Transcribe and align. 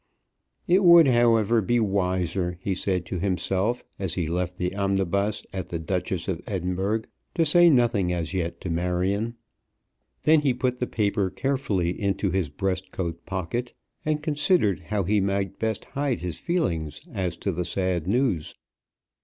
It 0.67 0.83
would, 0.83 1.07
however, 1.07 1.61
be 1.61 1.79
wiser, 1.79 2.57
he 2.59 2.73
said 2.73 3.05
to 3.05 3.19
himself 3.19 3.83
as 3.99 4.15
he 4.15 4.25
left 4.25 4.57
the 4.57 4.75
omnibus 4.75 5.45
at 5.53 5.67
the 5.67 5.77
"Duchess 5.77 6.27
of 6.27 6.41
Edinburgh," 6.47 7.03
to 7.35 7.45
say 7.45 7.69
nothing 7.69 8.11
as 8.11 8.33
yet 8.33 8.59
to 8.61 8.71
Marion. 8.71 9.35
Then 10.23 10.41
he 10.41 10.55
put 10.55 10.79
the 10.79 10.87
paper 10.87 11.29
carefully 11.29 12.01
into 12.01 12.31
his 12.31 12.49
breast 12.49 12.91
coat 12.91 13.27
pocket, 13.27 13.73
and 14.03 14.23
considered 14.23 14.79
how 14.85 15.03
he 15.03 15.21
might 15.21 15.59
best 15.59 15.85
hide 15.85 16.21
his 16.21 16.39
feelings 16.39 17.01
as 17.13 17.37
to 17.37 17.51
the 17.51 17.63
sad 17.63 18.07
news. 18.07 18.55